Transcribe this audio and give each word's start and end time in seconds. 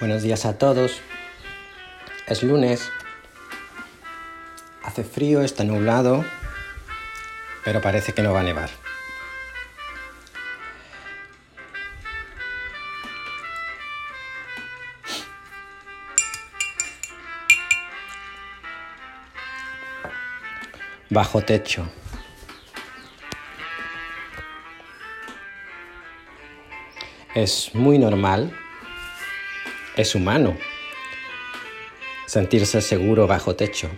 Buenos 0.00 0.22
días 0.22 0.46
a 0.46 0.56
todos. 0.56 1.00
Es 2.28 2.44
lunes. 2.44 2.88
Hace 4.84 5.02
frío, 5.02 5.42
está 5.42 5.64
nublado, 5.64 6.24
pero 7.64 7.80
parece 7.80 8.14
que 8.14 8.22
no 8.22 8.32
va 8.32 8.40
a 8.40 8.42
nevar. 8.44 8.70
Bajo 21.10 21.42
techo. 21.42 21.90
Es 27.34 27.74
muy 27.74 27.98
normal 27.98 28.56
es 29.98 30.14
humano 30.14 30.56
sentirse 32.24 32.80
seguro 32.80 33.26
bajo 33.26 33.56
techo, 33.56 33.90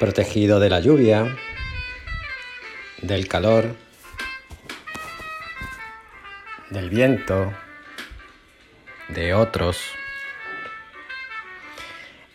protegido 0.00 0.58
de 0.58 0.70
la 0.70 0.80
lluvia, 0.80 1.36
del 3.02 3.28
calor, 3.28 3.76
del 6.70 6.88
viento, 6.88 7.52
de 9.08 9.34
otros. 9.34 9.82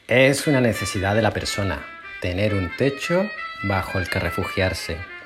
Es 0.07 0.45
una 0.45 0.61
necesidad 0.61 1.15
de 1.15 1.23
la 1.23 1.31
persona 1.31 1.83
tener 2.21 2.53
un 2.53 2.69
techo 2.77 3.27
bajo 3.63 3.97
el 3.97 4.07
que 4.07 4.19
refugiarse. 4.19 5.16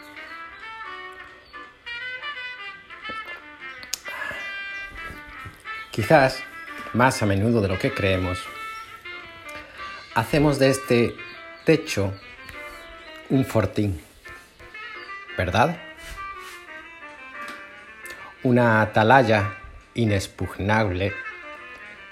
Quizás, 6.02 6.42
más 6.94 7.22
a 7.22 7.28
menudo 7.28 7.62
de 7.62 7.68
lo 7.68 7.78
que 7.78 7.94
creemos, 7.94 8.40
hacemos 10.16 10.58
de 10.58 10.72
este 10.72 11.16
techo 11.64 12.12
un 13.30 13.46
fortín, 13.46 14.02
¿verdad? 15.38 15.78
Una 18.42 18.82
atalaya 18.82 19.60
inexpugnable 19.94 21.14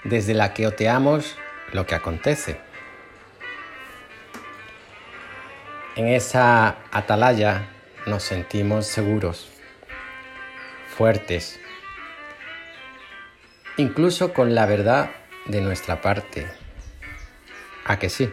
desde 0.04 0.34
la 0.34 0.54
que 0.54 0.68
oteamos 0.68 1.36
lo 1.72 1.84
que 1.84 1.96
acontece. 1.96 2.60
En 5.96 6.06
esa 6.06 6.76
atalaya 6.92 7.68
nos 8.06 8.22
sentimos 8.22 8.86
seguros, 8.86 9.48
fuertes, 10.96 11.58
incluso 13.76 14.32
con 14.32 14.54
la 14.54 14.66
verdad 14.66 15.10
de 15.46 15.60
nuestra 15.60 16.00
parte. 16.00 16.46
¿A 17.84 17.98
que 17.98 18.08
sí? 18.08 18.32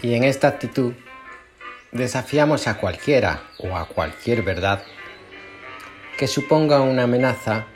Y 0.00 0.14
en 0.14 0.24
esta 0.24 0.48
actitud 0.48 0.94
desafiamos 1.92 2.66
a 2.66 2.78
cualquiera 2.78 3.42
o 3.58 3.76
a 3.76 3.86
cualquier 3.86 4.42
verdad 4.42 4.82
que 6.16 6.26
suponga 6.26 6.80
una 6.80 7.04
amenaza 7.04 7.66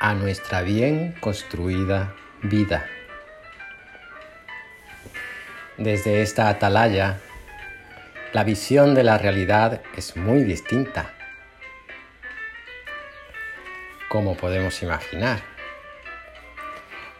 a 0.00 0.14
nuestra 0.14 0.62
bien 0.62 1.14
construida 1.20 2.14
vida. 2.42 2.86
Desde 5.78 6.22
esta 6.22 6.48
atalaya, 6.48 7.18
la 8.32 8.44
visión 8.44 8.94
de 8.94 9.04
la 9.04 9.18
realidad 9.18 9.82
es 9.96 10.16
muy 10.16 10.44
distinta 10.44 11.15
como 14.08 14.36
podemos 14.36 14.82
imaginar. 14.82 15.40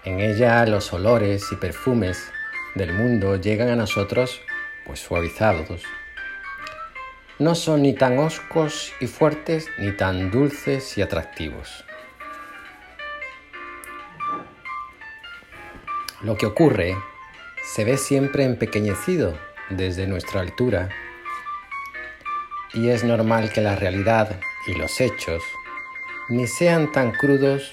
En 0.05 0.21
ella 0.21 0.65
los 0.67 0.93
olores 0.93 1.51
y 1.51 1.57
perfumes 1.57 2.31
del 2.75 2.93
mundo 2.93 3.37
llegan 3.37 3.69
a 3.69 3.77
nosotros 3.77 4.41
pues 4.85 5.01
suavizados. 5.01 5.83
No 7.39 7.55
son 7.55 7.83
ni 7.83 7.93
tan 7.93 8.19
hoscos 8.19 8.93
y 9.01 9.09
fuertes 9.09 9.69
ni 9.79 9.93
tan 9.93 10.31
dulces 10.31 10.97
y 10.97 11.03
atractivos. 11.03 11.85
Lo 16.23 16.37
que 16.37 16.47
ocurre 16.47 16.97
se 17.75 17.85
ve 17.85 17.99
siempre 17.99 18.45
empequeñecido 18.45 19.37
desde 19.71 20.07
nuestra 20.07 20.41
altura 20.41 20.89
y 22.73 22.91
es 22.91 23.05
normal 23.05 23.53
que 23.53 23.61
la 23.61 23.75
realidad 23.75 24.39
y 24.67 24.75
los 24.75 25.01
hechos 25.01 25.43
ni 26.29 26.49
sean 26.49 26.91
tan 26.91 27.13
crudos 27.13 27.73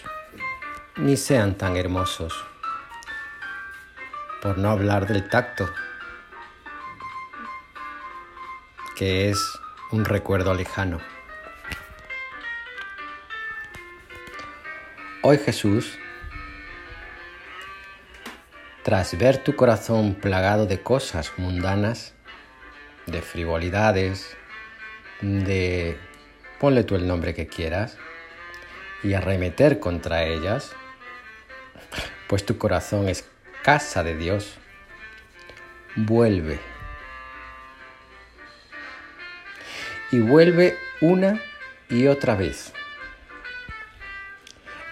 ni 0.97 1.17
sean 1.17 1.57
tan 1.57 1.75
hermosos. 1.75 2.45
Por 4.43 4.59
no 4.59 4.69
hablar 4.69 5.07
del 5.07 5.27
tacto, 5.27 5.67
que 8.95 9.31
es 9.31 9.39
un 9.91 10.05
recuerdo 10.05 10.53
lejano. 10.53 10.99
Hoy 15.23 15.39
Jesús, 15.39 15.97
tras 18.83 19.17
ver 19.17 19.43
tu 19.43 19.55
corazón 19.55 20.13
plagado 20.13 20.67
de 20.67 20.79
cosas 20.83 21.31
mundanas, 21.37 22.13
de 23.07 23.21
frivolidades, 23.23 24.37
de... 25.21 25.97
ponle 26.59 26.83
tú 26.83 26.95
el 26.95 27.07
nombre 27.07 27.33
que 27.33 27.47
quieras, 27.47 27.97
y 29.03 29.13
arremeter 29.13 29.79
contra 29.79 30.23
ellas, 30.23 30.71
pues 32.27 32.45
tu 32.45 32.57
corazón 32.57 33.09
es 33.09 33.25
casa 33.63 34.03
de 34.03 34.15
Dios, 34.15 34.57
vuelve. 35.95 36.59
Y 40.11 40.19
vuelve 40.19 40.77
una 41.01 41.41
y 41.89 42.07
otra 42.07 42.35
vez, 42.35 42.71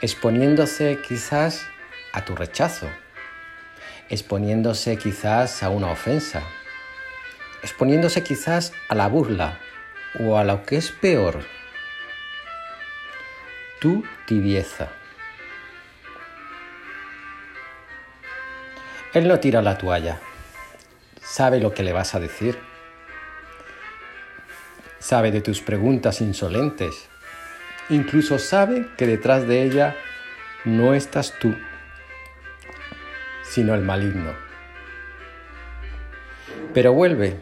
exponiéndose 0.01 1.00
quizás 1.07 1.66
a 2.11 2.25
tu 2.25 2.35
rechazo, 2.35 2.89
exponiéndose 4.09 4.97
quizás 4.97 5.63
a 5.63 5.69
una 5.69 5.91
ofensa, 5.91 6.41
exponiéndose 7.61 8.23
quizás 8.23 8.73
a 8.89 8.95
la 8.95 9.07
burla 9.07 9.59
o 10.19 10.38
a 10.38 10.44
lo 10.44 10.63
que 10.63 10.77
es 10.77 10.91
peor, 10.91 11.44
tu 13.81 14.06
tibieza. 14.28 14.90
Él 19.12 19.28
no 19.28 19.40
tira 19.40 19.64
la 19.64 19.80
toalla, 19.80 20.19
sabe 21.19 21.59
lo 21.59 21.74
que 21.74 21.81
le 21.81 21.92
vas 21.92 22.14
a 22.14 22.19
decir, 22.19 22.59
sabe 25.00 25.31
de 25.31 25.42
tus 25.42 25.62
preguntas 25.62 26.22
insolentes, 26.22 27.09
incluso 27.90 28.38
sabe 28.38 28.88
que 28.97 29.08
detrás 29.08 29.47
de 29.47 29.64
ella 29.64 29.96
no 30.63 30.94
estás 30.94 31.34
tú, 31.39 31.57
sino 33.42 33.74
el 33.74 33.81
maligno. 33.81 34.36
Pero 36.75 36.94
vuelve, 36.94 37.36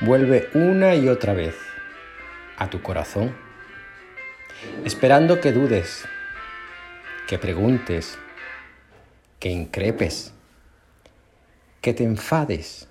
vuelve 0.00 0.50
una 0.52 0.96
y 0.96 1.08
otra 1.08 1.32
vez 1.32 1.54
a 2.58 2.68
tu 2.68 2.82
corazón 2.82 3.45
esperando 4.84 5.40
que 5.40 5.52
dudes, 5.52 6.04
que 7.26 7.38
preguntes, 7.38 8.18
que 9.40 9.50
increpes, 9.50 10.32
que 11.80 11.92
te 11.92 12.04
enfades, 12.04 12.88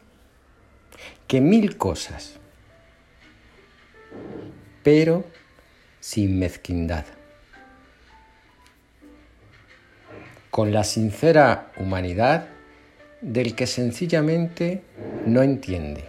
que 1.27 1.41
mil 1.41 1.77
cosas, 1.77 2.39
pero 4.83 5.25
sin 5.99 6.37
mezquindad. 6.37 7.05
Con 10.51 10.71
la 10.71 10.83
sincera 10.83 11.71
humanidad 11.77 12.47
del 13.21 13.55
que 13.55 13.67
sencillamente 13.67 14.83
no 15.25 15.41
entiende, 15.41 16.05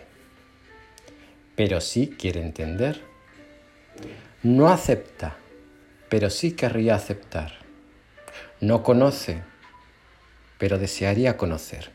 pero 1.56 1.81
sí 1.81 2.14
quiere 2.19 2.43
entender. 2.43 3.00
No 4.43 4.69
acepta 4.69 5.37
pero 6.08 6.31
sí 6.31 6.53
querría 6.53 6.94
aceptar. 6.94 7.53
No 8.61 8.82
conoce, 8.82 9.43
pero 10.58 10.79
desearía 10.79 11.37
conocer. 11.37 11.91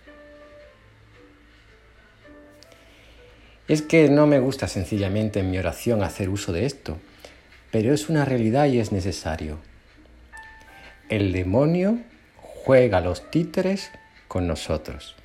Es 3.67 3.81
que 3.81 4.09
no 4.09 4.27
me 4.27 4.39
gusta 4.39 4.67
sencillamente 4.67 5.39
en 5.39 5.49
mi 5.49 5.57
oración 5.57 6.03
hacer 6.03 6.29
uso 6.29 6.51
de 6.51 6.65
esto, 6.65 6.97
pero 7.71 7.93
es 7.93 8.09
una 8.09 8.25
realidad 8.25 8.65
y 8.65 8.79
es 8.79 8.91
necesario. 8.91 9.59
El 11.09 11.31
demonio 11.31 11.99
juega 12.35 13.01
los 13.01 13.31
títeres 13.31 13.91
con 14.27 14.47
nosotros. 14.47 15.15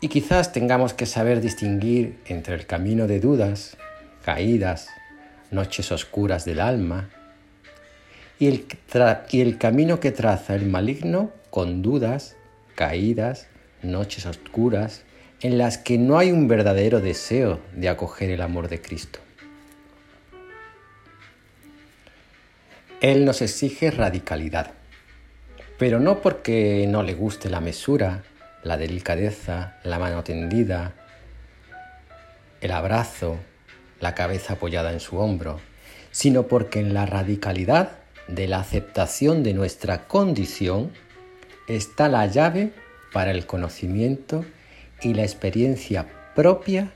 Y 0.00 0.08
quizás 0.08 0.52
tengamos 0.52 0.94
que 0.94 1.06
saber 1.06 1.40
distinguir 1.40 2.18
entre 2.26 2.54
el 2.54 2.66
camino 2.66 3.06
de 3.06 3.20
dudas 3.20 3.76
caídas, 4.24 4.88
noches 5.50 5.92
oscuras 5.92 6.44
del 6.44 6.60
alma, 6.60 7.10
y 8.38 8.46
el, 8.46 8.66
y 9.30 9.40
el 9.40 9.58
camino 9.58 10.00
que 10.00 10.12
traza 10.12 10.54
el 10.54 10.66
maligno 10.66 11.30
con 11.50 11.82
dudas, 11.82 12.36
caídas, 12.74 13.48
noches 13.82 14.26
oscuras, 14.26 15.02
en 15.42 15.58
las 15.58 15.78
que 15.78 15.98
no 15.98 16.18
hay 16.18 16.32
un 16.32 16.48
verdadero 16.48 17.00
deseo 17.00 17.60
de 17.74 17.88
acoger 17.88 18.30
el 18.30 18.40
amor 18.40 18.68
de 18.68 18.80
Cristo. 18.80 19.20
Él 23.00 23.24
nos 23.24 23.40
exige 23.40 23.90
radicalidad, 23.90 24.72
pero 25.78 26.00
no 26.00 26.20
porque 26.20 26.86
no 26.88 27.02
le 27.02 27.14
guste 27.14 27.48
la 27.48 27.60
mesura, 27.60 28.24
la 28.62 28.76
delicadeza, 28.76 29.78
la 29.84 29.98
mano 29.98 30.22
tendida, 30.22 30.92
el 32.60 32.72
abrazo, 32.72 33.38
la 34.00 34.14
cabeza 34.14 34.54
apoyada 34.54 34.92
en 34.92 35.00
su 35.00 35.18
hombro, 35.18 35.60
sino 36.10 36.48
porque 36.48 36.80
en 36.80 36.94
la 36.94 37.06
radicalidad 37.06 37.92
de 38.26 38.46
la 38.46 38.60
aceptación 38.60 39.42
de 39.42 39.54
nuestra 39.54 40.06
condición 40.06 40.92
está 41.68 42.08
la 42.08 42.26
llave 42.26 42.72
para 43.12 43.30
el 43.30 43.46
conocimiento 43.46 44.44
y 45.02 45.14
la 45.14 45.22
experiencia 45.22 46.06
propia 46.34 46.92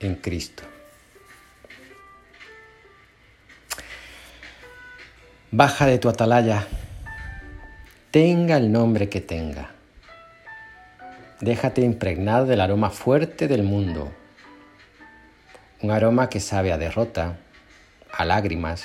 en 0.00 0.16
Cristo. 0.16 0.62
Baja 5.50 5.86
de 5.86 5.98
tu 5.98 6.08
atalaya, 6.08 6.66
tenga 8.10 8.56
el 8.56 8.70
nombre 8.70 9.08
que 9.08 9.20
tenga. 9.20 9.70
Déjate 11.40 11.82
impregnar 11.82 12.46
del 12.46 12.60
aroma 12.60 12.90
fuerte 12.90 13.46
del 13.48 13.62
mundo, 13.62 14.12
un 15.82 15.90
aroma 15.90 16.28
que 16.28 16.40
sabe 16.40 16.72
a 16.72 16.78
derrota, 16.78 17.38
a 18.10 18.24
lágrimas, 18.24 18.84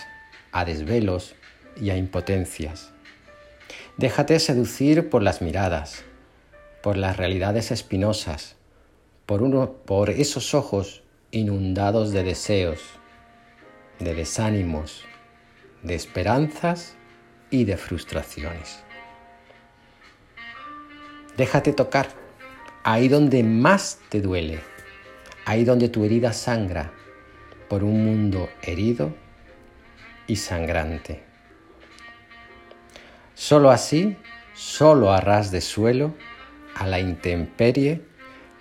a 0.51 0.65
desvelos 0.65 1.35
y 1.79 1.89
a 1.89 1.97
impotencias. 1.97 2.91
Déjate 3.97 4.39
seducir 4.39 5.09
por 5.09 5.23
las 5.23 5.41
miradas, 5.41 6.03
por 6.81 6.97
las 6.97 7.17
realidades 7.17 7.71
espinosas, 7.71 8.55
por, 9.25 9.73
por 9.85 10.09
esos 10.09 10.53
ojos 10.53 11.03
inundados 11.31 12.11
de 12.11 12.23
deseos, 12.23 12.79
de 13.99 14.13
desánimos, 14.13 15.05
de 15.83 15.95
esperanzas 15.95 16.95
y 17.49 17.63
de 17.65 17.77
frustraciones. 17.77 18.83
Déjate 21.37 21.73
tocar 21.73 22.09
ahí 22.83 23.07
donde 23.07 23.43
más 23.43 23.99
te 24.09 24.21
duele, 24.21 24.59
ahí 25.51 25.65
donde 25.65 25.89
tu 25.89 26.05
herida 26.05 26.31
sangra 26.31 26.93
por 27.67 27.83
un 27.83 28.05
mundo 28.05 28.49
herido 28.61 29.13
y 30.25 30.37
sangrante. 30.37 31.23
Solo 33.35 33.69
así, 33.69 34.15
solo 34.53 35.11
a 35.11 35.19
ras 35.19 35.51
de 35.51 35.59
suelo, 35.59 36.15
a 36.73 36.87
la 36.87 37.01
intemperie, 37.01 38.01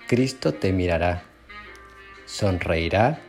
Cristo 0.08 0.52
te 0.52 0.72
mirará, 0.72 1.22
sonreirá 2.26 3.20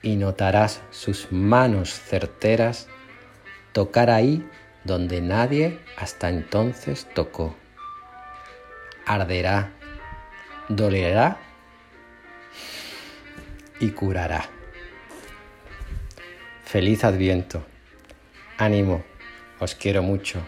y 0.00 0.14
notarás 0.14 0.82
sus 0.90 1.32
manos 1.32 1.90
certeras 1.90 2.86
tocar 3.72 4.08
ahí 4.08 4.48
donde 4.84 5.20
nadie 5.20 5.80
hasta 5.96 6.28
entonces 6.28 7.08
tocó. 7.12 7.56
Arderá, 9.04 9.72
dolerá 10.68 11.49
y 13.80 13.90
curará. 13.90 14.48
Feliz 16.64 17.02
Adviento. 17.02 17.64
Ánimo, 18.58 19.02
os 19.58 19.74
quiero 19.74 20.02
mucho. 20.02 20.46